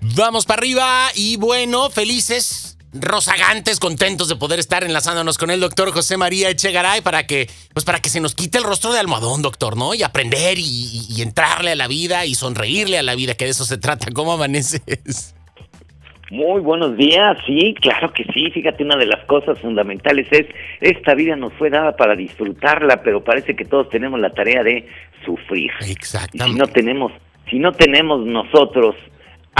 Vamos 0.00 0.46
para 0.46 0.60
arriba 0.60 1.08
y 1.14 1.36
bueno, 1.36 1.90
felices, 1.90 2.78
rozagantes, 2.92 3.80
contentos 3.80 4.28
de 4.28 4.36
poder 4.36 4.58
estar 4.58 4.84
enlazándonos 4.84 5.38
con 5.38 5.50
el 5.50 5.60
doctor 5.60 5.90
José 5.90 6.16
María 6.16 6.50
Echegaray 6.50 7.00
para 7.00 7.26
que, 7.26 7.48
pues 7.72 7.84
para 7.84 8.00
que 8.00 8.08
se 8.08 8.20
nos 8.20 8.34
quite 8.34 8.58
el 8.58 8.64
rostro 8.64 8.92
de 8.92 9.00
almohadón, 9.00 9.42
doctor, 9.42 9.76
¿no? 9.76 9.94
Y 9.94 10.02
aprender 10.02 10.58
y, 10.58 11.06
y 11.08 11.22
entrarle 11.22 11.72
a 11.72 11.76
la 11.76 11.88
vida 11.88 12.26
y 12.26 12.34
sonreírle 12.34 12.98
a 12.98 13.02
la 13.02 13.14
vida, 13.14 13.34
que 13.34 13.44
de 13.44 13.50
eso 13.50 13.64
se 13.64 13.78
trata. 13.78 14.10
¿Cómo 14.12 14.32
amaneces? 14.32 15.34
Muy 16.30 16.60
buenos 16.60 16.96
días, 16.96 17.38
sí, 17.46 17.74
claro 17.80 18.12
que 18.12 18.22
sí. 18.34 18.50
Fíjate, 18.50 18.84
una 18.84 18.96
de 18.96 19.06
las 19.06 19.24
cosas 19.24 19.58
fundamentales 19.60 20.28
es, 20.30 20.46
esta 20.80 21.14
vida 21.14 21.36
nos 21.36 21.54
fue 21.54 21.70
dada 21.70 21.96
para 21.96 22.14
disfrutarla, 22.14 23.02
pero 23.02 23.24
parece 23.24 23.56
que 23.56 23.64
todos 23.64 23.88
tenemos 23.88 24.20
la 24.20 24.30
tarea 24.30 24.62
de 24.62 24.86
sufrir. 25.24 25.70
Exactamente. 25.80 26.50
Y 26.50 26.52
si 26.52 26.58
no 26.58 26.66
tenemos, 26.66 27.12
si 27.50 27.58
no 27.58 27.72
tenemos 27.72 28.26
nosotros 28.26 28.94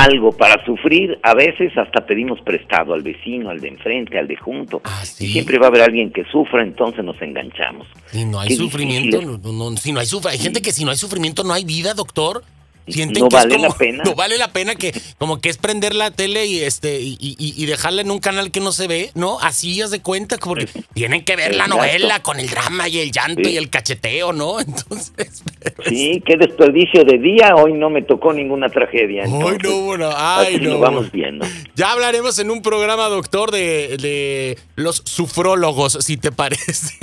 algo 0.05 0.33
para 0.33 0.65
sufrir, 0.65 1.19
a 1.23 1.35
veces 1.35 1.77
hasta 1.77 2.07
pedimos 2.07 2.41
prestado 2.43 2.95
al 2.95 3.03
vecino, 3.03 3.51
al 3.51 3.61
de 3.61 3.69
enfrente, 3.69 4.19
al 4.19 4.29
de 4.29 4.37
junto. 4.37 4.81
Ah, 4.85 5.05
sí. 5.05 5.27
Y 5.27 5.29
siempre 5.33 5.59
va 5.59 5.67
a 5.67 5.69
haber 5.69 5.83
alguien 5.83 6.13
que 6.13 6.25
sufra, 6.31 6.63
entonces 6.63 7.05
nos 7.05 7.21
enganchamos. 7.21 7.87
Si 8.07 8.25
no 8.25 8.39
hay 8.41 8.49
Qué 8.49 8.57
sufrimiento, 8.57 9.21
no, 9.23 9.39
no- 9.71 9.77
si 9.77 9.93
no 9.93 10.01
hay 10.01 10.07
sufra- 10.07 10.31
hay 10.31 10.39
gente 10.39 10.63
que 10.63 10.73
si 10.73 10.85
no 10.85 10.91
hay 10.91 10.97
sufrimiento 10.97 11.43
no 11.45 11.53
hay 11.53 11.65
vida, 11.65 11.95
doctor. 11.95 12.43
Sienten 12.91 13.23
No 13.25 13.29
que 13.29 13.37
es 13.37 13.43
vale 13.43 13.55
como- 13.57 13.69
la 13.69 13.75
pena. 13.75 14.03
No 14.05 14.15
vale 14.15 14.39
la 14.39 14.53
pena 14.53 14.75
que 14.75 14.93
como 15.19 15.41
que 15.41 15.49
es 15.49 15.57
prender 15.59 15.95
la 15.95 16.11
tele 16.11 16.47
y 16.47 16.61
este 16.61 17.01
y, 17.01 17.17
y- 17.21 17.37
y 17.57 17.67
dejarla 17.67 18.03
en 18.03 18.11
un 18.11 18.19
canal 18.19 18.51
que 18.51 18.61
no 18.61 18.73
se 18.73 18.87
ve, 18.87 19.11
¿no? 19.15 19.39
Así 19.41 19.81
haz 19.83 19.91
de 19.91 20.01
cuenta, 20.01 20.37
porque 20.39 20.67
tienen 20.95 21.25
que 21.25 21.37
ver 21.37 21.55
la 21.55 21.67
novela 21.67 22.23
con 22.23 22.41
el 22.41 22.49
drama 22.49 22.89
y 22.89 22.99
el 22.99 23.11
llanto 23.11 23.43
Sí. 23.45 23.51
y 23.53 23.57
el 23.57 23.71
cacheteo, 23.71 24.33
¿no? 24.33 24.59
Entonces, 24.61 25.13
es- 25.19 25.43
Sí, 25.89 26.23
qué 26.27 26.37
desperdicio 26.37 27.05
de 27.05 27.19
día. 27.19 27.55
Hoy 27.57 27.73
no 27.75 27.91
me 27.91 28.03
tocó 28.03 28.33
ninguna 28.33 28.69
tragedia. 28.69 29.25
Hoy 29.29 29.59
no 29.63 29.77
hubo 29.77 29.93
una- 29.93 30.39
ay, 30.39 30.59
no. 30.61 30.71
lo 30.71 30.79
vamos 30.81 31.11
viendo. 31.13 31.47
Ya 31.75 31.93
hablaremos 31.93 32.39
en 32.39 32.51
un 32.51 32.63
programa, 32.63 33.09
doctor, 33.09 33.51
de, 33.51 33.97
de 33.99 34.59
los 34.77 35.03
sufrólogos, 35.05 35.99
si 36.01 36.17
te 36.17 36.33
parece. 36.33 36.95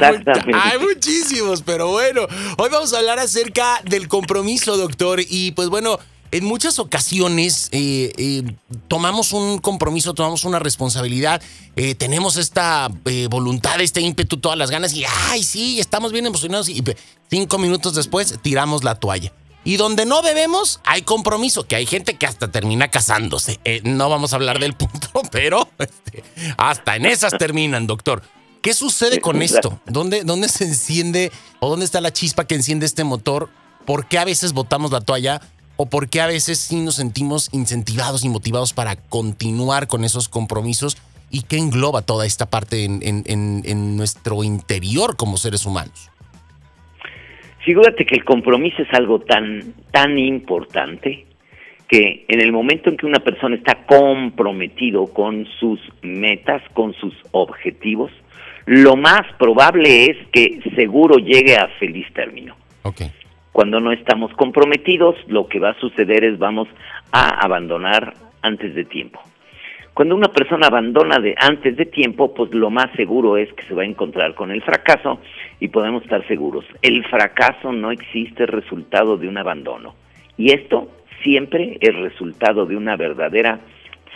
Hay, 0.00 0.78
muchísimos, 0.78 1.62
pero 1.62 1.88
bueno, 1.88 2.22
hoy 2.58 2.68
vamos 2.70 2.92
a 2.92 2.98
hablar 2.98 3.18
acerca 3.18 3.80
del 3.84 4.08
compromiso, 4.08 4.76
doctor. 4.76 5.20
Y 5.28 5.52
pues 5.52 5.68
bueno, 5.68 5.98
en 6.30 6.44
muchas 6.44 6.78
ocasiones 6.78 7.68
eh, 7.72 8.12
eh, 8.16 8.42
tomamos 8.88 9.32
un 9.32 9.58
compromiso, 9.58 10.14
tomamos 10.14 10.44
una 10.44 10.58
responsabilidad, 10.58 11.42
eh, 11.76 11.94
tenemos 11.94 12.36
esta 12.36 12.88
voluntad, 13.28 13.80
este 13.80 14.00
ímpetu, 14.00 14.38
todas 14.38 14.58
las 14.58 14.70
ganas 14.70 14.94
y, 14.94 15.04
ay, 15.28 15.42
sí, 15.42 15.80
estamos 15.80 16.12
bien 16.12 16.26
emocionados 16.26 16.68
y 16.68 16.82
cinco 17.28 17.58
minutos 17.58 17.94
después 17.94 18.38
tiramos 18.42 18.84
la 18.84 18.94
toalla. 18.94 19.32
Y 19.64 19.76
donde 19.76 20.06
no 20.06 20.22
debemos, 20.22 20.80
hay 20.84 21.02
compromiso, 21.02 21.66
que 21.66 21.76
hay 21.76 21.86
gente 21.86 22.14
que 22.14 22.26
hasta 22.26 22.50
termina 22.50 22.88
casándose. 22.88 23.60
Eh, 23.64 23.80
no 23.84 24.08
vamos 24.08 24.32
a 24.32 24.36
hablar 24.36 24.58
del 24.58 24.74
punto, 24.74 25.08
pero 25.30 25.68
este, 25.78 26.24
hasta 26.56 26.96
en 26.96 27.06
esas 27.06 27.38
terminan, 27.38 27.86
doctor. 27.86 28.22
¿Qué 28.62 28.74
sucede 28.74 29.20
con 29.20 29.42
esto? 29.42 29.80
¿Dónde, 29.86 30.22
¿Dónde 30.24 30.48
se 30.48 30.64
enciende 30.64 31.30
o 31.60 31.68
dónde 31.68 31.84
está 31.84 32.00
la 32.00 32.12
chispa 32.12 32.46
que 32.46 32.54
enciende 32.54 32.86
este 32.86 33.04
motor? 33.04 33.48
¿Por 33.84 34.06
qué 34.06 34.18
a 34.18 34.24
veces 34.24 34.52
botamos 34.52 34.92
la 34.92 35.00
toalla? 35.00 35.40
¿O 35.76 35.86
por 35.86 36.08
qué 36.08 36.20
a 36.20 36.26
veces 36.26 36.58
sí 36.58 36.80
nos 36.80 36.94
sentimos 36.96 37.48
incentivados 37.52 38.24
y 38.24 38.28
motivados 38.28 38.72
para 38.72 38.94
continuar 38.96 39.88
con 39.88 40.04
esos 40.04 40.28
compromisos? 40.28 40.96
¿Y 41.30 41.42
qué 41.42 41.56
engloba 41.56 42.02
toda 42.02 42.24
esta 42.26 42.46
parte 42.46 42.84
en, 42.84 43.00
en- 43.02 43.24
en- 43.26 43.62
en 43.64 43.96
nuestro 43.96 44.44
interior 44.44 45.16
como 45.16 45.38
seres 45.38 45.66
humanos? 45.66 46.10
Figúrate 47.64 48.04
que 48.06 48.14
el 48.16 48.24
compromiso 48.24 48.82
es 48.82 48.88
algo 48.92 49.20
tan, 49.20 49.74
tan 49.92 50.18
importante 50.18 51.26
que 51.88 52.24
en 52.28 52.40
el 52.40 52.52
momento 52.52 52.90
en 52.90 52.96
que 52.96 53.06
una 53.06 53.20
persona 53.20 53.56
está 53.56 53.84
comprometido 53.86 55.06
con 55.06 55.46
sus 55.60 55.78
metas, 56.02 56.62
con 56.74 56.92
sus 56.94 57.14
objetivos, 57.32 58.10
lo 58.66 58.96
más 58.96 59.22
probable 59.38 60.06
es 60.06 60.16
que 60.32 60.60
seguro 60.76 61.16
llegue 61.16 61.56
a 61.56 61.68
feliz 61.78 62.06
término. 62.14 62.56
Cuando 63.52 63.80
no 63.80 63.92
estamos 63.92 64.32
comprometidos, 64.32 65.16
lo 65.26 65.46
que 65.46 65.58
va 65.58 65.70
a 65.70 65.80
suceder 65.80 66.24
es 66.24 66.38
vamos 66.38 66.68
a 67.10 67.44
abandonar 67.44 68.14
antes 68.40 68.74
de 68.74 68.84
tiempo. 68.84 69.20
Cuando 69.94 70.16
una 70.16 70.28
persona 70.28 70.68
abandona 70.68 71.18
de 71.18 71.34
antes 71.36 71.76
de 71.76 71.84
tiempo, 71.84 72.32
pues 72.32 72.54
lo 72.54 72.70
más 72.70 72.90
seguro 72.96 73.36
es 73.36 73.52
que 73.52 73.64
se 73.64 73.74
va 73.74 73.82
a 73.82 73.86
encontrar 73.86 74.34
con 74.34 74.50
el 74.50 74.62
fracaso 74.62 75.20
y 75.60 75.68
podemos 75.68 76.02
estar 76.02 76.26
seguros. 76.26 76.64
El 76.80 77.04
fracaso 77.04 77.72
no 77.72 77.90
existe 77.90 78.46
resultado 78.46 79.18
de 79.18 79.28
un 79.28 79.36
abandono. 79.36 79.94
Y 80.38 80.52
esto 80.52 80.88
siempre 81.22 81.76
es 81.80 81.94
resultado 81.94 82.64
de 82.64 82.76
una 82.76 82.96
verdadera 82.96 83.60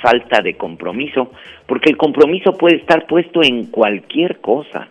falta 0.03 0.41
de 0.43 0.55
compromiso, 0.55 1.33
porque 1.67 1.91
el 1.91 1.97
compromiso 1.97 2.53
puede 2.57 2.77
estar 2.77 3.07
puesto 3.07 3.43
en 3.43 3.67
cualquier 3.67 4.41
cosa. 4.41 4.89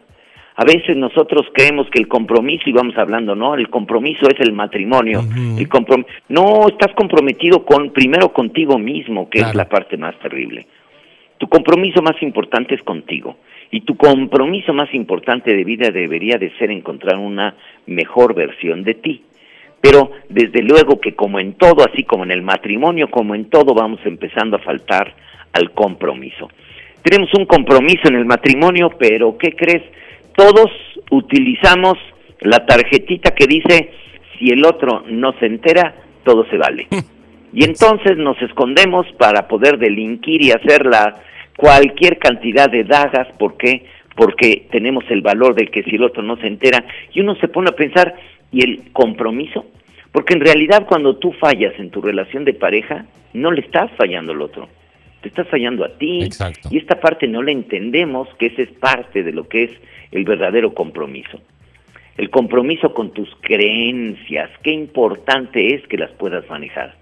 A 0.57 0.63
veces 0.63 0.95
nosotros 0.95 1.47
creemos 1.53 1.89
que 1.89 1.99
el 1.99 2.07
compromiso, 2.07 2.69
y 2.69 2.73
vamos 2.73 2.97
hablando, 2.97 3.35
no, 3.35 3.55
el 3.55 3.69
compromiso 3.69 4.27
es 4.29 4.39
el 4.39 4.53
matrimonio. 4.53 5.19
El 5.57 5.67
comprom- 5.67 6.05
no, 6.29 6.67
estás 6.69 6.93
comprometido 6.95 7.65
con 7.65 7.91
primero 7.91 8.29
contigo 8.31 8.77
mismo, 8.79 9.29
que 9.29 9.39
Claro. 9.39 9.51
es 9.51 9.55
la 9.57 9.67
parte 9.67 9.97
más 9.97 10.17
terrible. 10.19 10.65
Tu 11.37 11.47
compromiso 11.49 12.01
más 12.01 12.15
importante 12.21 12.73
es 12.75 12.81
contigo. 12.83 13.35
Y 13.69 13.81
tu 13.81 13.97
compromiso 13.97 14.73
más 14.73 14.93
importante 14.93 15.53
de 15.53 15.63
vida 15.65 15.89
debería 15.89 16.37
de 16.37 16.51
ser 16.57 16.71
encontrar 16.71 17.17
una 17.17 17.55
mejor 17.87 18.33
versión 18.33 18.83
de 18.83 18.93
ti. 18.93 19.23
Pero 19.85 20.09
desde 20.29 20.63
luego 20.63 20.99
que 20.99 21.13
como 21.13 21.39
en 21.39 21.53
todo, 21.53 21.85
así 21.85 22.05
como 22.05 22.23
en 22.23 22.31
el 22.31 22.41
matrimonio, 22.41 23.07
como 23.11 23.35
en 23.35 23.51
todo, 23.51 23.75
vamos 23.75 23.99
empezando 24.03 24.57
a 24.57 24.59
faltar 24.59 25.13
al 25.53 25.73
compromiso. 25.73 26.49
Tenemos 27.03 27.29
un 27.37 27.45
compromiso 27.45 28.07
en 28.07 28.15
el 28.15 28.25
matrimonio, 28.25 28.89
pero 28.97 29.37
¿qué 29.37 29.51
crees? 29.51 29.83
Todos 30.35 30.71
utilizamos 31.11 31.99
la 32.39 32.65
tarjetita 32.65 33.35
que 33.35 33.45
dice, 33.45 33.91
si 34.39 34.49
el 34.49 34.65
otro 34.65 35.03
no 35.07 35.33
se 35.33 35.45
entera, 35.45 35.93
todo 36.23 36.47
se 36.49 36.57
vale. 36.57 36.87
Y 37.53 37.63
entonces 37.63 38.17
nos 38.17 38.41
escondemos 38.41 39.05
para 39.19 39.47
poder 39.47 39.77
delinquir 39.77 40.41
y 40.41 40.49
hacer 40.49 40.83
la, 40.87 41.21
cualquier 41.57 42.17
cantidad 42.17 42.71
de 42.71 42.85
dagas. 42.85 43.27
¿Por 43.37 43.55
qué? 43.55 43.85
Porque 44.15 44.65
tenemos 44.71 45.03
el 45.09 45.21
valor 45.21 45.53
de 45.53 45.67
que 45.67 45.83
si 45.83 45.95
el 45.95 46.03
otro 46.03 46.23
no 46.23 46.37
se 46.37 46.47
entera. 46.47 46.83
Y 47.13 47.21
uno 47.21 47.35
se 47.35 47.49
pone 47.49 47.69
a 47.69 47.75
pensar, 47.75 48.15
¿y 48.51 48.63
el 48.63 48.91
compromiso? 48.91 49.67
Porque 50.15 50.33
en 50.33 50.39
realidad 50.39 50.85
cuando 50.87 51.17
tú 51.17 51.33
fallas 51.33 51.73
en 51.77 51.89
tu 51.89 52.01
relación 52.01 52.45
de 52.45 52.53
pareja, 52.53 53.05
no 53.33 53.51
le 53.51 53.59
estás 53.59 53.91
fallando 53.97 54.31
al 54.31 54.41
otro. 54.41 54.69
Te 55.19 55.27
estás 55.27 55.45
fallando 55.49 55.83
a 55.83 55.89
ti. 55.97 56.23
Exacto. 56.23 56.69
Y 56.71 56.77
esta 56.77 57.01
parte 57.01 57.27
no 57.27 57.43
la 57.43 57.51
entendemos, 57.51 58.29
que 58.39 58.45
esa 58.45 58.61
es 58.61 58.71
parte 58.71 59.23
de 59.23 59.33
lo 59.33 59.49
que 59.49 59.65
es 59.65 59.71
el 60.13 60.23
verdadero 60.23 60.73
compromiso. 60.73 61.41
El 62.15 62.29
compromiso 62.29 62.93
con 62.93 63.11
tus 63.11 63.29
creencias, 63.41 64.49
qué 64.63 64.71
importante 64.71 65.75
es 65.75 65.85
que 65.87 65.97
las 65.97 66.11
puedas 66.11 66.49
manejar. 66.49 66.95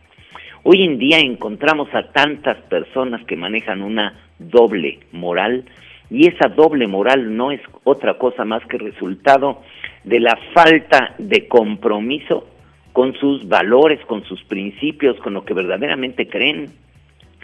Hoy 0.63 0.81
en 0.81 0.97
día 0.97 1.19
encontramos 1.19 1.89
a 1.93 2.11
tantas 2.13 2.57
personas 2.63 3.23
que 3.27 3.35
manejan 3.35 3.83
una 3.83 4.21
doble 4.39 5.01
moral 5.11 5.65
y 6.09 6.29
esa 6.29 6.47
doble 6.47 6.87
moral 6.87 7.37
no 7.37 7.51
es 7.51 7.61
otra 7.83 8.17
cosa 8.17 8.43
más 8.43 8.65
que 8.65 8.79
resultado 8.79 9.61
de 10.03 10.19
la 10.19 10.35
falta 10.55 11.13
de 11.19 11.47
compromiso 11.47 12.47
con 12.93 13.15
sus 13.15 13.47
valores, 13.47 13.99
con 14.05 14.23
sus 14.23 14.43
principios, 14.43 15.17
con 15.17 15.33
lo 15.33 15.43
que 15.43 15.53
verdaderamente 15.53 16.27
creen. 16.27 16.69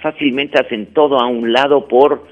Fácilmente 0.02 0.60
hacen 0.60 0.94
todo 0.94 1.20
a 1.20 1.28
un 1.28 1.52
lado 1.52 1.88
por 1.88 2.24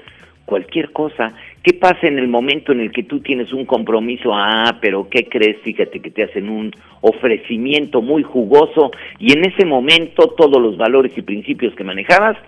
cualquier 0.46 0.92
cosa. 0.92 1.34
¿Qué 1.62 1.74
pasa 1.74 2.06
en 2.06 2.18
el 2.18 2.28
momento 2.28 2.72
en 2.72 2.80
el 2.80 2.90
que 2.90 3.02
tú 3.02 3.20
tienes 3.20 3.52
un 3.52 3.66
compromiso? 3.66 4.30
Ah, 4.32 4.78
pero 4.80 5.08
¿qué 5.10 5.28
crees? 5.28 5.58
Fíjate 5.62 6.00
que 6.00 6.10
te 6.10 6.22
hacen 6.22 6.48
un 6.48 6.72
ofrecimiento 7.02 8.00
muy 8.00 8.22
jugoso 8.22 8.90
y 9.18 9.32
en 9.32 9.44
ese 9.44 9.66
momento 9.66 10.28
todos 10.28 10.62
los 10.62 10.78
valores 10.78 11.12
y 11.16 11.22
principios 11.22 11.74
que 11.74 11.84
manejabas 11.84 12.38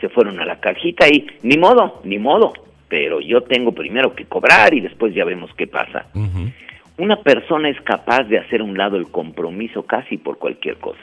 se 0.00 0.08
fueron 0.08 0.38
a 0.38 0.44
la 0.44 0.60
cajita 0.60 1.08
y 1.08 1.26
ni 1.42 1.56
modo, 1.56 2.00
ni 2.04 2.18
modo. 2.18 2.52
Pero 2.88 3.20
yo 3.20 3.40
tengo 3.42 3.72
primero 3.72 4.14
que 4.14 4.26
cobrar 4.26 4.72
y 4.74 4.80
después 4.80 5.14
ya 5.14 5.24
vemos 5.24 5.50
qué 5.56 5.66
pasa. 5.66 6.06
Una 7.00 7.16
persona 7.16 7.70
es 7.70 7.80
capaz 7.80 8.24
de 8.24 8.36
hacer 8.36 8.60
a 8.60 8.64
un 8.64 8.76
lado 8.76 8.98
el 8.98 9.06
compromiso 9.10 9.84
casi 9.84 10.18
por 10.18 10.36
cualquier 10.36 10.76
cosa. 10.76 11.00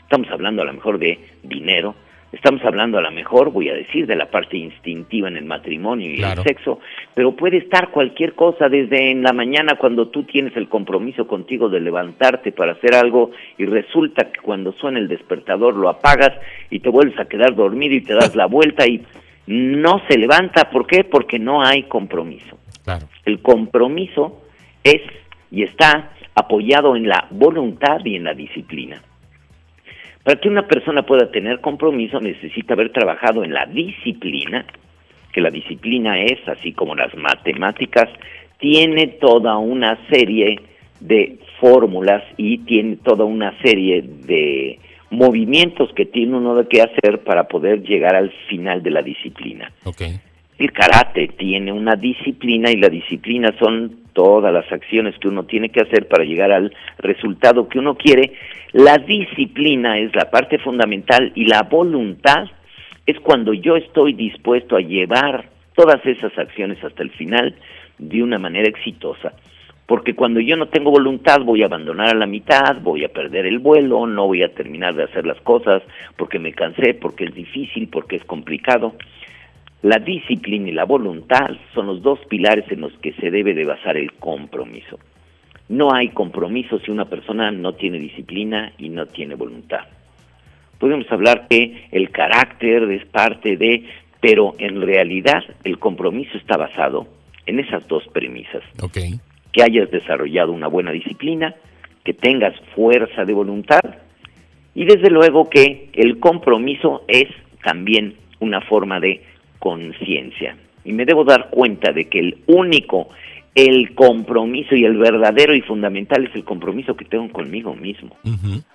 Estamos 0.00 0.26
hablando 0.30 0.62
a 0.62 0.64
lo 0.64 0.72
mejor 0.72 0.98
de 0.98 1.18
dinero, 1.42 1.94
estamos 2.32 2.64
hablando 2.64 2.96
a 2.96 3.02
lo 3.02 3.10
mejor, 3.10 3.52
voy 3.52 3.68
a 3.68 3.74
decir, 3.74 4.06
de 4.06 4.16
la 4.16 4.30
parte 4.30 4.56
instintiva 4.56 5.28
en 5.28 5.36
el 5.36 5.44
matrimonio 5.44 6.10
y 6.10 6.16
Claro. 6.16 6.40
el 6.40 6.48
sexo, 6.48 6.80
pero 7.12 7.32
puede 7.36 7.58
estar 7.58 7.90
cualquier 7.90 8.32
cosa 8.32 8.70
desde 8.70 9.10
en 9.10 9.22
la 9.22 9.34
mañana 9.34 9.76
cuando 9.76 10.08
tú 10.08 10.22
tienes 10.22 10.56
el 10.56 10.66
compromiso 10.66 11.26
contigo 11.26 11.68
de 11.68 11.80
levantarte 11.80 12.50
para 12.50 12.72
hacer 12.72 12.94
algo 12.94 13.32
y 13.58 13.66
resulta 13.66 14.32
que 14.32 14.40
cuando 14.40 14.72
suena 14.72 14.98
el 14.98 15.08
despertador 15.08 15.76
lo 15.76 15.90
apagas 15.90 16.32
y 16.70 16.80
te 16.80 16.88
vuelves 16.88 17.18
a 17.20 17.26
quedar 17.26 17.54
dormido 17.54 17.94
y 17.94 18.00
te 18.00 18.14
das 18.14 18.34
la 18.34 18.46
vuelta 18.46 18.86
y 18.86 19.04
no 19.46 20.00
se 20.08 20.16
levanta. 20.16 20.70
¿Por 20.70 20.86
qué? 20.86 21.04
Porque 21.04 21.38
no 21.38 21.62
hay 21.62 21.82
compromiso. 21.82 22.56
Claro. 22.82 23.06
El 23.26 23.42
compromiso 23.42 24.47
es 24.88 25.02
y 25.50 25.62
está 25.62 26.10
apoyado 26.34 26.96
en 26.96 27.08
la 27.08 27.26
voluntad 27.30 28.04
y 28.04 28.16
en 28.16 28.24
la 28.24 28.34
disciplina. 28.34 29.02
Para 30.22 30.40
que 30.40 30.48
una 30.48 30.66
persona 30.66 31.04
pueda 31.04 31.30
tener 31.30 31.60
compromiso 31.60 32.20
necesita 32.20 32.74
haber 32.74 32.92
trabajado 32.92 33.44
en 33.44 33.52
la 33.52 33.66
disciplina, 33.66 34.66
que 35.32 35.40
la 35.40 35.50
disciplina 35.50 36.20
es, 36.20 36.46
así 36.48 36.72
como 36.72 36.94
las 36.94 37.14
matemáticas, 37.14 38.08
tiene 38.58 39.06
toda 39.20 39.56
una 39.56 39.98
serie 40.10 40.60
de 41.00 41.38
fórmulas 41.60 42.22
y 42.36 42.58
tiene 42.58 42.96
toda 42.96 43.24
una 43.24 43.56
serie 43.62 44.02
de 44.02 44.78
movimientos 45.10 45.90
que 45.94 46.04
tiene 46.04 46.36
uno 46.36 46.68
que 46.68 46.82
hacer 46.82 47.20
para 47.24 47.48
poder 47.48 47.82
llegar 47.82 48.14
al 48.14 48.30
final 48.48 48.82
de 48.82 48.90
la 48.90 49.02
disciplina. 49.02 49.72
El 50.58 50.72
karate 50.72 51.28
tiene 51.28 51.72
una 51.72 51.94
disciplina 51.94 52.70
y 52.70 52.76
la 52.76 52.88
disciplina 52.88 53.54
son 53.58 54.00
todas 54.12 54.52
las 54.52 54.70
acciones 54.72 55.16
que 55.18 55.28
uno 55.28 55.44
tiene 55.44 55.68
que 55.68 55.80
hacer 55.80 56.08
para 56.08 56.24
llegar 56.24 56.50
al 56.50 56.74
resultado 56.98 57.68
que 57.68 57.78
uno 57.78 57.94
quiere. 57.94 58.32
La 58.72 58.98
disciplina 58.98 59.98
es 59.98 60.14
la 60.16 60.30
parte 60.30 60.58
fundamental 60.58 61.30
y 61.36 61.46
la 61.46 61.62
voluntad 61.62 62.46
es 63.06 63.20
cuando 63.20 63.52
yo 63.52 63.76
estoy 63.76 64.14
dispuesto 64.14 64.76
a 64.76 64.80
llevar 64.80 65.48
todas 65.76 66.04
esas 66.04 66.36
acciones 66.36 66.82
hasta 66.82 67.04
el 67.04 67.10
final 67.10 67.54
de 67.98 68.22
una 68.22 68.38
manera 68.38 68.68
exitosa 68.68 69.32
porque 69.88 70.14
cuando 70.14 70.38
yo 70.38 70.54
no 70.54 70.68
tengo 70.68 70.90
voluntad 70.90 71.40
voy 71.40 71.62
a 71.62 71.66
abandonar 71.66 72.08
a 72.08 72.18
la 72.18 72.26
mitad, 72.26 72.76
voy 72.82 73.06
a 73.06 73.08
perder 73.08 73.46
el 73.46 73.58
vuelo, 73.58 74.06
no 74.06 74.26
voy 74.26 74.42
a 74.42 74.52
terminar 74.52 74.94
de 74.94 75.04
hacer 75.04 75.26
las 75.26 75.40
cosas 75.40 75.82
porque 76.18 76.38
me 76.38 76.52
cansé, 76.52 76.92
porque 76.92 77.24
es 77.24 77.34
difícil, 77.34 77.88
porque 77.88 78.16
es 78.16 78.24
complicado. 78.24 78.92
La 79.82 79.98
disciplina 79.98 80.68
y 80.68 80.72
la 80.72 80.84
voluntad 80.84 81.50
son 81.74 81.86
los 81.86 82.02
dos 82.02 82.18
pilares 82.28 82.64
en 82.70 82.80
los 82.80 82.92
que 82.98 83.12
se 83.14 83.30
debe 83.30 83.54
de 83.54 83.64
basar 83.64 83.96
el 83.96 84.12
compromiso. 84.14 84.98
No 85.68 85.92
hay 85.92 86.08
compromiso 86.08 86.78
si 86.80 86.90
una 86.90 87.04
persona 87.04 87.50
no 87.50 87.74
tiene 87.74 87.98
disciplina 87.98 88.72
y 88.78 88.88
no 88.88 89.06
tiene 89.06 89.34
voluntad. 89.34 89.84
Podemos 90.78 91.10
hablar 91.10 91.46
que 91.48 91.88
el 91.92 92.10
carácter 92.10 92.84
es 92.90 93.04
parte 93.06 93.56
de, 93.56 93.84
pero 94.20 94.54
en 94.58 94.80
realidad 94.80 95.42
el 95.64 95.78
compromiso 95.78 96.36
está 96.38 96.56
basado 96.56 97.06
en 97.46 97.60
esas 97.60 97.86
dos 97.86 98.04
premisas. 98.12 98.62
Okay 98.82 99.20
que 99.52 99.62
hayas 99.62 99.90
desarrollado 99.90 100.52
una 100.52 100.68
buena 100.68 100.92
disciplina, 100.92 101.54
que 102.04 102.14
tengas 102.14 102.54
fuerza 102.74 103.24
de 103.24 103.32
voluntad 103.32 103.80
y 104.74 104.84
desde 104.84 105.10
luego 105.10 105.48
que 105.48 105.90
el 105.94 106.18
compromiso 106.20 107.02
es 107.08 107.26
también 107.64 108.14
una 108.40 108.60
forma 108.62 109.00
de 109.00 109.22
conciencia. 109.58 110.56
Y 110.84 110.92
me 110.92 111.04
debo 111.04 111.24
dar 111.24 111.50
cuenta 111.50 111.92
de 111.92 112.06
que 112.06 112.18
el 112.18 112.38
único, 112.46 113.08
el 113.54 113.94
compromiso 113.94 114.74
y 114.74 114.84
el 114.84 114.96
verdadero 114.96 115.54
y 115.54 115.60
fundamental 115.60 116.24
es 116.26 116.34
el 116.34 116.44
compromiso 116.44 116.96
que 116.96 117.04
tengo 117.04 117.28
conmigo 117.30 117.74
mismo. 117.74 118.16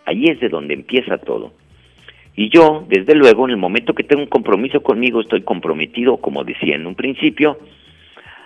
Ahí 0.06 0.25
es 0.25 0.39
de 0.39 0.50
donde 0.50 0.74
empieza 0.74 1.18
todo. 1.18 1.53
Y 2.35 2.50
yo, 2.50 2.85
desde 2.88 3.15
luego, 3.15 3.45
en 3.45 3.51
el 3.51 3.57
momento 3.57 3.94
que 3.94 4.03
tengo 4.03 4.24
un 4.24 4.30
compromiso 4.30 4.81
conmigo, 4.81 5.21
estoy 5.21 5.41
comprometido, 5.41 6.18
como 6.18 6.44
decía 6.44 6.75
en 6.75 6.88
un 6.88 6.95
principio, 6.95 7.59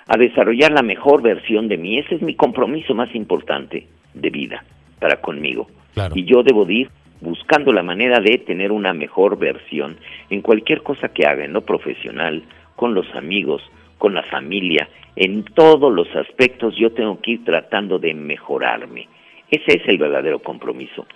a 0.07 0.18
desarrollar 0.18 0.72
la 0.72 0.81
mejor 0.81 1.22
versión 1.22 1.68
de 1.68 1.78
mí. 1.78 1.98
Ese 1.98 2.16
es 2.16 2.22
mi 2.22 2.36
compromiso 2.36 2.94
más 2.94 3.13
importante 3.16 3.88
de 4.13 4.30
vida 4.30 4.63
para 5.00 5.22
conmigo. 5.22 5.68
Y 6.13 6.25
yo 6.25 6.44
debo 6.44 6.69
ir 6.69 6.90
buscando 7.22 7.74
la 7.74 7.84
manera 7.84 8.19
de 8.19 8.38
tener 8.40 8.72
una 8.72 8.94
mejor 8.94 9.38
versión 9.38 9.98
en 10.30 10.42
cualquier 10.42 10.84
cosa 10.84 11.10
que 11.10 11.25
haga, 11.25 11.46
en 11.46 11.54
lo 11.54 11.62
profesional, 11.62 12.44
con 12.75 12.94
los 12.94 13.14
amigos, 13.16 13.62
con 13.98 14.14
la 14.14 14.24
familia, 14.24 14.88
en 15.16 15.44
todos 15.44 15.92
los 15.92 16.08
aspectos 16.16 16.75
yo 16.78 16.92
tengo 16.92 17.19
que 17.19 17.31
ir 17.31 17.44
tratando 17.44 17.98
de 17.98 18.14
mejorarme. 18.14 19.08
Ese 19.50 19.78
es 19.78 19.88
el 19.88 19.98
verdadero 19.98 20.40
compromiso. 20.40 21.08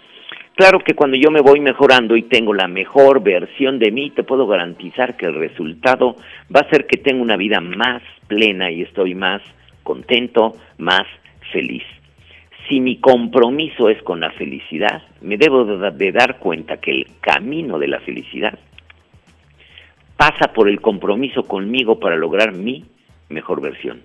Claro 0.55 0.79
que 0.79 0.95
cuando 0.95 1.17
yo 1.17 1.31
me 1.31 1.41
voy 1.41 1.59
mejorando 1.59 2.15
y 2.15 2.23
tengo 2.23 2.53
la 2.53 2.67
mejor 2.67 3.21
versión 3.21 3.79
de 3.79 3.91
mí, 3.91 4.09
te 4.09 4.23
puedo 4.23 4.47
garantizar 4.47 5.17
que 5.17 5.27
el 5.27 5.35
resultado 5.35 6.15
va 6.53 6.61
a 6.61 6.69
ser 6.69 6.87
que 6.87 6.97
tengo 6.97 7.21
una 7.21 7.37
vida 7.37 7.61
más 7.61 8.01
plena 8.27 8.69
y 8.71 8.81
estoy 8.81 9.15
más 9.15 9.41
contento, 9.83 10.55
más 10.77 11.05
feliz. 11.51 11.83
Si 12.71 12.79
mi 12.79 13.01
compromiso 13.01 13.89
es 13.89 14.01
con 14.01 14.21
la 14.21 14.31
felicidad, 14.31 15.03
me 15.19 15.35
debo 15.35 15.65
de 15.65 16.11
dar 16.13 16.39
cuenta 16.39 16.77
que 16.77 16.91
el 16.91 17.07
camino 17.19 17.77
de 17.77 17.89
la 17.89 17.99
felicidad 17.99 18.57
pasa 20.15 20.53
por 20.53 20.69
el 20.69 20.79
compromiso 20.79 21.43
conmigo 21.43 21.99
para 21.99 22.15
lograr 22.15 22.53
mi 22.53 22.85
mejor 23.27 23.59
versión. 23.59 24.03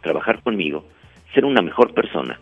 Trabajar 0.00 0.40
conmigo, 0.44 0.84
ser 1.34 1.44
una 1.44 1.62
mejor 1.62 1.94
persona, 1.94 2.38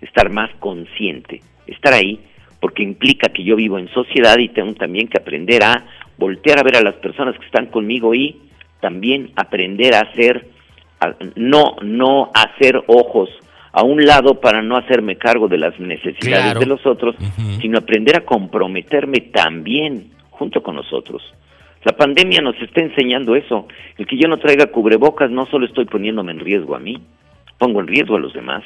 estar 0.00 0.30
más 0.30 0.50
consciente, 0.58 1.42
estar 1.66 1.92
ahí 1.92 2.18
porque 2.58 2.82
implica 2.82 3.28
que 3.28 3.44
yo 3.44 3.56
vivo 3.56 3.78
en 3.78 3.92
sociedad 3.92 4.38
y 4.38 4.48
tengo 4.48 4.72
también 4.72 5.08
que 5.08 5.18
aprender 5.18 5.64
a 5.64 5.84
voltear 6.16 6.60
a 6.60 6.62
ver 6.62 6.76
a 6.76 6.82
las 6.82 6.94
personas 6.94 7.38
que 7.38 7.44
están 7.44 7.66
conmigo 7.66 8.14
y 8.14 8.40
también 8.80 9.32
aprender 9.36 9.96
a 9.96 10.00
hacer, 10.00 10.48
no, 11.36 11.76
no 11.82 12.30
hacer 12.32 12.82
ojos 12.86 13.28
a 13.74 13.82
un 13.82 14.04
lado 14.04 14.40
para 14.40 14.62
no 14.62 14.76
hacerme 14.76 15.16
cargo 15.16 15.48
de 15.48 15.58
las 15.58 15.78
necesidades 15.80 16.60
de 16.60 16.66
los 16.66 16.86
otros, 16.86 17.16
sino 17.60 17.78
aprender 17.78 18.16
a 18.16 18.24
comprometerme 18.24 19.20
también 19.32 20.12
junto 20.30 20.62
con 20.62 20.76
nosotros. 20.76 21.22
La 21.82 21.92
pandemia 21.92 22.40
nos 22.40 22.54
está 22.62 22.82
enseñando 22.82 23.34
eso. 23.34 23.66
El 23.98 24.06
que 24.06 24.16
yo 24.16 24.28
no 24.28 24.38
traiga 24.38 24.66
cubrebocas 24.66 25.28
no 25.28 25.46
solo 25.46 25.66
estoy 25.66 25.86
poniéndome 25.86 26.30
en 26.30 26.38
riesgo 26.38 26.76
a 26.76 26.78
mí, 26.78 27.02
pongo 27.58 27.80
en 27.80 27.88
riesgo 27.88 28.14
a 28.14 28.20
los 28.20 28.32
demás. 28.32 28.62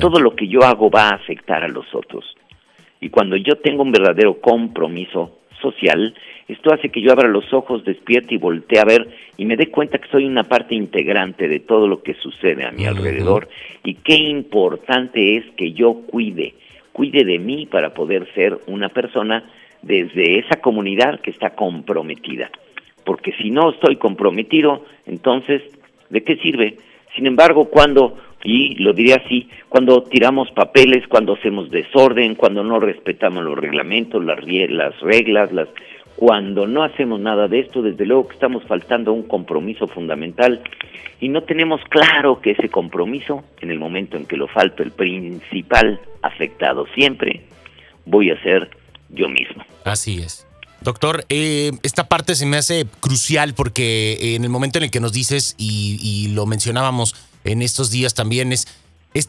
Todo 0.00 0.20
lo 0.20 0.34
que 0.34 0.48
yo 0.48 0.64
hago 0.64 0.90
va 0.90 1.10
a 1.10 1.16
afectar 1.16 1.62
a 1.62 1.68
los 1.68 1.94
otros. 1.94 2.24
Y 2.98 3.10
cuando 3.10 3.36
yo 3.36 3.56
tengo 3.56 3.82
un 3.82 3.92
verdadero 3.92 4.40
compromiso 4.40 5.38
social, 5.70 6.14
esto 6.48 6.72
hace 6.72 6.90
que 6.90 7.00
yo 7.00 7.12
abra 7.12 7.28
los 7.28 7.52
ojos, 7.52 7.84
despierte 7.84 8.34
y 8.34 8.38
voltee 8.38 8.78
a 8.78 8.84
ver 8.84 9.08
y 9.36 9.44
me 9.44 9.56
dé 9.56 9.68
cuenta 9.68 9.98
que 9.98 10.08
soy 10.08 10.24
una 10.24 10.44
parte 10.44 10.74
integrante 10.74 11.48
de 11.48 11.60
todo 11.60 11.88
lo 11.88 12.02
que 12.02 12.14
sucede 12.14 12.64
a 12.64 12.70
mi 12.70 12.86
alrededor 12.86 13.48
y 13.84 13.94
qué 13.94 14.14
importante 14.14 15.36
es 15.36 15.44
que 15.56 15.72
yo 15.72 15.94
cuide, 16.06 16.54
cuide 16.92 17.24
de 17.24 17.38
mí 17.38 17.66
para 17.66 17.94
poder 17.94 18.26
ser 18.34 18.58
una 18.66 18.88
persona 18.88 19.44
desde 19.82 20.38
esa 20.38 20.60
comunidad 20.60 21.20
que 21.20 21.30
está 21.30 21.50
comprometida. 21.50 22.50
Porque 23.04 23.32
si 23.40 23.50
no 23.50 23.70
estoy 23.70 23.96
comprometido, 23.96 24.84
entonces, 25.06 25.62
¿de 26.10 26.22
qué 26.22 26.36
sirve? 26.36 26.76
Sin 27.14 27.26
embargo, 27.26 27.66
cuando 27.66 28.16
y 28.46 28.76
lo 28.76 28.92
diría 28.92 29.20
así, 29.24 29.48
cuando 29.68 30.04
tiramos 30.04 30.48
papeles, 30.52 31.02
cuando 31.08 31.34
hacemos 31.34 31.68
desorden, 31.68 32.36
cuando 32.36 32.62
no 32.62 32.78
respetamos 32.78 33.42
los 33.42 33.58
reglamentos, 33.58 34.24
las, 34.24 34.38
las 34.46 35.00
reglas, 35.00 35.52
las, 35.52 35.68
cuando 36.14 36.68
no 36.68 36.84
hacemos 36.84 37.18
nada 37.18 37.48
de 37.48 37.58
esto, 37.58 37.82
desde 37.82 38.06
luego 38.06 38.28
que 38.28 38.34
estamos 38.34 38.62
faltando 38.64 39.12
un 39.12 39.24
compromiso 39.24 39.88
fundamental 39.88 40.62
y 41.20 41.28
no 41.28 41.42
tenemos 41.42 41.80
claro 41.88 42.40
que 42.40 42.52
ese 42.52 42.68
compromiso, 42.68 43.42
en 43.60 43.72
el 43.72 43.80
momento 43.80 44.16
en 44.16 44.26
que 44.26 44.36
lo 44.36 44.46
falta, 44.46 44.84
el 44.84 44.92
principal 44.92 46.00
afectado 46.22 46.86
siempre, 46.94 47.42
voy 48.04 48.30
a 48.30 48.40
ser 48.42 48.70
yo 49.08 49.28
mismo. 49.28 49.64
Así 49.84 50.18
es. 50.18 50.46
Doctor, 50.82 51.24
eh, 51.30 51.72
esta 51.82 52.06
parte 52.06 52.36
se 52.36 52.46
me 52.46 52.58
hace 52.58 52.86
crucial 53.00 53.54
porque 53.54 54.36
en 54.36 54.44
el 54.44 54.50
momento 54.50 54.78
en 54.78 54.84
el 54.84 54.90
que 54.92 55.00
nos 55.00 55.12
dices, 55.12 55.56
y, 55.58 55.98
y 56.00 56.32
lo 56.32 56.46
mencionábamos, 56.46 57.16
en 57.46 57.62
estos 57.62 57.90
días 57.90 58.14
también 58.14 58.52
es 58.52 58.66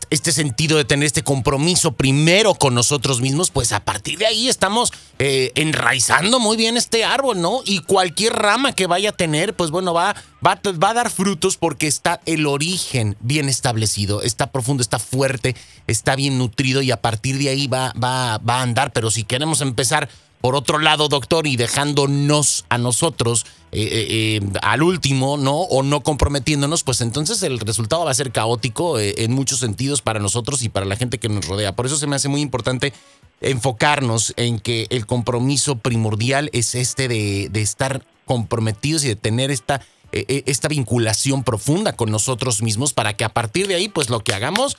este 0.10 0.32
sentido 0.34 0.78
de 0.78 0.84
tener 0.84 1.06
este 1.06 1.24
compromiso 1.24 1.94
primero 1.94 2.56
con 2.56 2.76
nosotros 2.76 3.22
mismos, 3.22 3.52
pues 3.52 3.72
a 3.72 3.86
partir 3.86 4.18
de 4.18 4.26
ahí 4.26 4.50
estamos 4.50 4.92
eh, 5.20 5.52
enraizando 5.56 6.40
muy 6.40 6.58
bien 6.58 6.76
este 6.76 7.06
árbol, 7.06 7.40
¿no? 7.40 7.62
Y 7.64 7.80
cualquier 7.80 8.34
rama 8.34 8.74
que 8.74 8.88
vaya 8.88 9.12
a 9.12 9.14
tener, 9.14 9.54
pues 9.54 9.72
bueno, 9.72 9.94
va, 9.94 10.16
va, 10.46 10.60
va 10.84 10.90
a 10.90 10.94
dar 10.94 11.10
frutos 11.10 11.56
porque 11.56 11.88
está 11.88 12.20
el 12.26 12.48
origen 12.48 13.16
bien 13.22 13.48
establecido, 13.48 14.22
está 14.22 14.52
profundo, 14.52 14.82
está 14.82 15.00
fuerte, 15.00 15.56
está 15.88 16.18
bien 16.18 16.38
nutrido 16.38 16.82
y 16.82 16.92
a 16.92 17.02
partir 17.02 17.38
de 17.38 17.50
ahí 17.50 17.68
va, 17.68 17.94
va, 17.94 18.40
va 18.40 18.60
a 18.60 18.64
andar. 18.64 18.92
Pero 18.92 19.10
si 19.10 19.24
queremos 19.24 19.62
empezar 19.62 20.10
por 20.42 20.56
otro 20.56 20.80
lado, 20.80 21.08
doctor, 21.08 21.48
y 21.48 21.56
dejándonos 21.56 22.66
a 22.70 22.78
nosotros 22.78 23.46
eh, 23.72 23.82
eh, 23.82 24.08
eh, 24.10 24.60
al 24.62 24.84
último, 24.84 25.38
¿no? 25.38 25.56
O 25.56 25.84
no 25.84 26.02
comprometiéndonos, 26.02 26.84
pues 26.84 27.02
entonces 27.02 27.42
el 27.44 27.60
resultado 27.60 28.06
va 28.06 28.12
a 28.12 28.16
ser 28.16 28.32
caótico 28.32 29.00
en 29.00 29.34
muchos 29.34 29.60
sentidos 29.60 30.02
para 30.02 30.20
nosotros 30.20 30.62
y 30.64 30.70
para 30.70 30.86
la 30.86 30.96
gente 30.96 31.18
que 31.18 31.30
nos 31.30 31.48
rodea. 31.48 31.76
Por 31.76 31.86
eso 31.86 31.98
se 31.98 32.08
me 32.08 32.16
hace 32.16 32.30
muy 32.30 32.42
importante 32.42 32.94
enfocarnos 33.42 34.34
en 34.38 34.60
que 34.60 34.88
el 34.90 35.06
compromiso 35.06 35.78
primordial 35.78 36.50
es 36.54 36.76
este 36.76 37.08
de, 37.08 37.50
de 37.52 37.62
estar 37.62 38.06
comprometidos 38.26 39.04
y 39.04 39.10
de 39.10 39.16
tener 39.16 39.52
esta, 39.52 39.82
esta 40.12 40.68
vinculación 40.68 41.44
profunda 41.44 41.94
con 41.94 42.12
nosotros 42.12 42.62
mismos 42.62 42.94
para 42.94 43.16
que 43.16 43.26
a 43.26 43.30
partir 43.30 43.68
de 43.68 43.76
ahí, 43.76 43.90
pues 43.90 44.10
lo 44.10 44.24
que 44.24 44.34
hagamos 44.34 44.78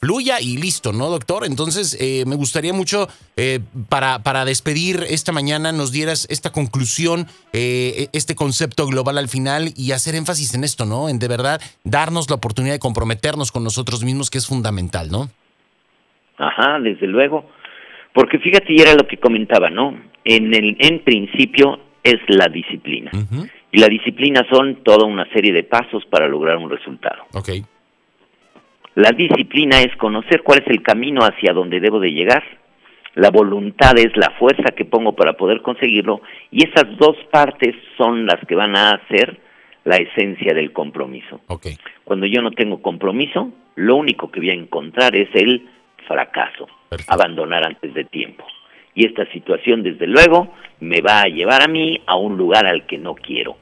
fluya 0.00 0.40
y 0.40 0.56
listo, 0.56 0.92
¿no, 0.92 1.08
doctor? 1.08 1.44
Entonces, 1.44 1.96
eh, 2.00 2.24
me 2.26 2.36
gustaría 2.36 2.72
mucho, 2.72 3.08
eh, 3.36 3.60
para, 3.88 4.22
para 4.22 4.44
despedir 4.44 5.04
esta 5.08 5.32
mañana, 5.32 5.72
nos 5.72 5.92
dieras 5.92 6.26
esta 6.30 6.50
conclusión, 6.50 7.26
eh, 7.52 8.08
este 8.12 8.34
concepto 8.34 8.86
global 8.86 9.18
al 9.18 9.28
final 9.28 9.68
y 9.76 9.92
hacer 9.92 10.14
énfasis 10.14 10.54
en 10.54 10.64
esto, 10.64 10.84
¿no? 10.84 11.08
En 11.08 11.18
de 11.18 11.28
verdad 11.28 11.60
darnos 11.84 12.30
la 12.30 12.36
oportunidad 12.36 12.74
de 12.74 12.78
comprometernos 12.78 13.52
con 13.52 13.64
nosotros 13.64 14.04
mismos, 14.04 14.30
que 14.30 14.38
es 14.38 14.46
fundamental, 14.46 15.10
¿no? 15.10 15.28
Ajá, 16.38 16.78
desde 16.80 17.06
luego. 17.06 17.44
Porque 18.14 18.38
fíjate, 18.38 18.72
y 18.72 18.80
era 18.80 18.94
lo 18.94 19.06
que 19.06 19.18
comentaba, 19.18 19.70
¿no? 19.70 19.94
En, 20.24 20.54
el, 20.54 20.76
en 20.80 21.04
principio 21.04 21.78
es 22.02 22.20
la 22.28 22.48
disciplina. 22.48 23.10
Y 23.70 23.78
la 23.78 23.88
disciplina 23.88 24.46
son 24.50 24.82
toda 24.82 25.06
una 25.06 25.30
serie 25.32 25.52
de 25.52 25.62
pasos 25.62 26.04
para 26.06 26.26
lograr 26.26 26.56
un 26.56 26.70
resultado. 26.70 27.24
Okay. 27.34 27.64
La 28.98 29.12
disciplina 29.12 29.80
es 29.80 29.94
conocer 29.94 30.42
cuál 30.42 30.58
es 30.58 30.66
el 30.66 30.82
camino 30.82 31.20
hacia 31.20 31.52
donde 31.52 31.78
debo 31.78 32.00
de 32.00 32.10
llegar. 32.10 32.42
La 33.14 33.30
voluntad 33.30 33.96
es 33.96 34.10
la 34.16 34.30
fuerza 34.40 34.74
que 34.74 34.86
pongo 34.86 35.14
para 35.14 35.34
poder 35.34 35.62
conseguirlo. 35.62 36.20
Y 36.50 36.66
esas 36.66 36.96
dos 36.96 37.16
partes 37.30 37.76
son 37.96 38.26
las 38.26 38.44
que 38.48 38.56
van 38.56 38.76
a 38.76 38.90
hacer 38.90 39.38
la 39.84 39.98
esencia 39.98 40.52
del 40.52 40.72
compromiso. 40.72 41.40
Okay. 41.46 41.76
Cuando 42.02 42.26
yo 42.26 42.42
no 42.42 42.50
tengo 42.50 42.82
compromiso, 42.82 43.52
lo 43.76 43.94
único 43.94 44.32
que 44.32 44.40
voy 44.40 44.50
a 44.50 44.54
encontrar 44.54 45.14
es 45.14 45.28
el 45.32 45.68
fracaso, 46.08 46.66
abandonar 47.06 47.64
antes 47.64 47.94
de 47.94 48.02
tiempo. 48.02 48.44
Y 48.96 49.06
esta 49.06 49.30
situación, 49.30 49.84
desde 49.84 50.08
luego, 50.08 50.52
me 50.80 51.02
va 51.02 51.20
a 51.20 51.28
llevar 51.28 51.62
a 51.62 51.68
mí 51.68 52.02
a 52.04 52.16
un 52.16 52.36
lugar 52.36 52.66
al 52.66 52.84
que 52.86 52.98
no 52.98 53.14
quiero. 53.14 53.58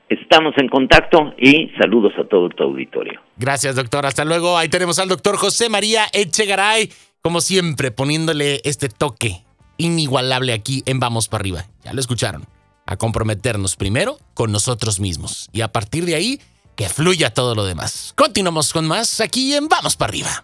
Estamos 0.09 0.53
en 0.57 0.67
contacto 0.67 1.33
y 1.37 1.71
saludos 1.79 2.13
a 2.19 2.25
todo 2.25 2.49
tu 2.49 2.63
auditorio. 2.63 3.21
Gracias, 3.37 3.75
doctor. 3.75 4.05
Hasta 4.05 4.23
luego. 4.23 4.57
Ahí 4.57 4.69
tenemos 4.69 4.99
al 4.99 5.09
doctor 5.09 5.37
José 5.37 5.69
María 5.69 6.03
Echegaray, 6.13 6.89
como 7.21 7.41
siempre, 7.41 7.89
poniéndole 7.89 8.61
este 8.63 8.87
toque 8.87 9.41
inigualable 9.77 10.53
aquí 10.53 10.83
en 10.85 10.99
Vamos 10.99 11.27
para 11.27 11.41
arriba. 11.41 11.65
Ya 11.83 11.93
lo 11.93 11.99
escucharon. 11.99 12.43
A 12.85 12.97
comprometernos 12.97 13.75
primero 13.75 14.19
con 14.33 14.51
nosotros 14.51 14.99
mismos 14.99 15.49
y 15.51 15.61
a 15.61 15.71
partir 15.71 16.05
de 16.05 16.15
ahí 16.15 16.41
que 16.75 16.89
fluya 16.89 17.33
todo 17.33 17.55
lo 17.55 17.65
demás. 17.65 18.13
Continuamos 18.15 18.73
con 18.73 18.85
más 18.85 19.21
aquí 19.21 19.53
en 19.53 19.67
Vamos 19.67 19.95
para 19.95 20.09
arriba. 20.09 20.43